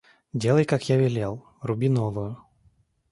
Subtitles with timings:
[0.33, 2.39] Делай, как я велел,— руби новую.